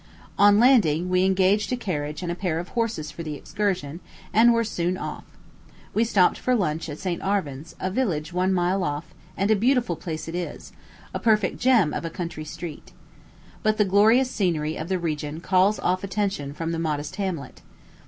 On 0.39 0.57
landing, 0.57 1.09
we 1.11 1.23
engaged 1.25 1.71
a 1.71 1.77
carriage 1.77 2.23
and 2.23 2.35
pair 2.39 2.57
of 2.57 2.69
horses 2.69 3.11
for 3.11 3.21
the 3.21 3.35
excursion, 3.35 3.99
and 4.33 4.51
were 4.51 4.63
soon 4.63 4.97
off. 4.97 5.25
We 5.93 6.03
stopped 6.05 6.39
for 6.39 6.55
lunch 6.55 6.89
at 6.89 6.97
St. 6.97 7.21
Arvan's, 7.21 7.75
a 7.79 7.91
village 7.91 8.33
one 8.33 8.51
mile 8.51 8.83
off, 8.83 9.13
and 9.37 9.51
a 9.51 9.55
beautiful 9.55 9.95
place 9.95 10.27
it 10.27 10.33
is 10.33 10.71
a 11.13 11.19
perfect 11.19 11.59
gem 11.59 11.93
of 11.93 12.03
a 12.03 12.09
country 12.09 12.45
street. 12.45 12.93
But 13.61 13.77
the 13.77 13.85
glorious 13.85 14.31
scenery 14.31 14.75
of 14.75 14.89
the 14.89 14.97
region 14.97 15.39
calls 15.39 15.77
off 15.79 16.03
attention 16.03 16.55
from 16.55 16.71
the 16.71 16.79
modest 16.79 17.17
hamlet. 17.17 17.61